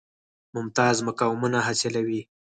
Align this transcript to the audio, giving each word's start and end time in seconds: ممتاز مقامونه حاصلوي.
ممتاز 0.55 0.97
مقامونه 1.07 1.59
حاصلوي. 1.67 2.21